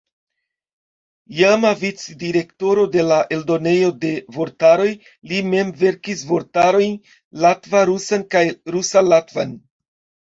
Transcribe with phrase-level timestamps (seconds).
[1.39, 4.89] Iama vic-direktoro de la Eldonejo de Vortaroj,
[5.33, 6.99] li mem verkis vortarojn
[7.45, 8.45] latva-rusan kaj
[8.77, 9.55] rusa-latvan.